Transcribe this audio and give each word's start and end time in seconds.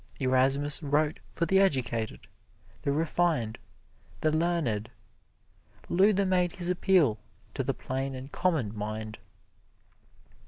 Erasmus 0.19 0.81
wrote 0.81 1.19
for 1.31 1.45
the 1.45 1.59
educated, 1.59 2.21
the 2.81 2.91
refined, 2.91 3.59
the 4.21 4.31
learned 4.31 4.89
Luther 5.89 6.25
made 6.25 6.53
his 6.55 6.69
appeal 6.71 7.19
to 7.53 7.61
the 7.63 7.75
plain 7.75 8.15
and 8.15 8.31
common 8.31 8.75
mind. 8.75 9.19